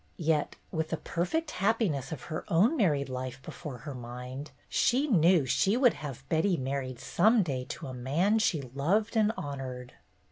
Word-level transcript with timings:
Yet 0.17 0.55
with 0.71 0.89
the 0.89 0.97
perfect 0.97 1.51
happiness 1.51 2.11
of 2.11 2.23
her 2.23 2.43
own 2.47 2.75
married 2.75 3.07
life 3.07 3.39
before 3.43 3.77
her 3.85 3.93
mind, 3.93 4.49
she 4.67 5.05
knew 5.05 5.45
she 5.45 5.77
would 5.77 5.93
have 5.93 6.27
Betty 6.27 6.57
married 6.57 6.99
some 6.99 7.43
day 7.43 7.65
to 7.65 7.85
a 7.85 7.93
man 7.93 8.39
she 8.39 8.63
loved 8.63 9.15
and 9.15 9.31
honored. 9.37 9.93